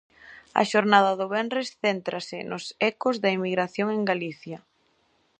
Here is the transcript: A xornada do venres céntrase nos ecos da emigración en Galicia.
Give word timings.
A 0.61 0.63
xornada 0.71 1.11
do 1.19 1.27
venres 1.35 1.67
céntrase 1.83 2.37
nos 2.49 2.65
ecos 2.91 3.15
da 3.23 3.33
emigración 3.37 3.87
en 3.97 4.01
Galicia. 4.11 4.59